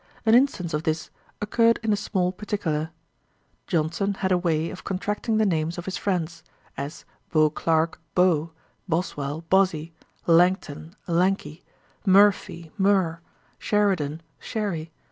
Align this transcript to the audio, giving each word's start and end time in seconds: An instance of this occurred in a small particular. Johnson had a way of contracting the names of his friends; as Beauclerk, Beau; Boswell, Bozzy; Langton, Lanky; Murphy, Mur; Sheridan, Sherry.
An 0.25 0.33
instance 0.33 0.73
of 0.73 0.81
this 0.81 1.11
occurred 1.43 1.79
in 1.83 1.93
a 1.93 1.95
small 1.95 2.31
particular. 2.31 2.89
Johnson 3.67 4.15
had 4.15 4.31
a 4.31 4.37
way 4.39 4.71
of 4.71 4.83
contracting 4.83 5.37
the 5.37 5.45
names 5.45 5.77
of 5.77 5.85
his 5.85 5.95
friends; 5.95 6.41
as 6.75 7.05
Beauclerk, 7.31 7.99
Beau; 8.15 8.49
Boswell, 8.89 9.41
Bozzy; 9.51 9.93
Langton, 10.25 10.95
Lanky; 11.05 11.63
Murphy, 12.03 12.71
Mur; 12.79 13.21
Sheridan, 13.59 14.23
Sherry. 14.39 14.89